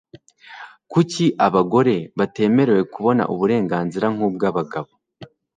Kuki 0.91 1.25
abagore 1.47 1.95
batemerewe 2.19 2.81
kubona 2.93 3.23
uburenganzira 3.33 4.05
nkubw'abagabo? 4.13 4.91